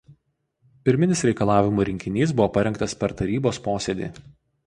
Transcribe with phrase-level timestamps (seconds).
[0.87, 4.09] Pirminis reikalavimų rinkinys buvo parengtas per tarybos posėdį.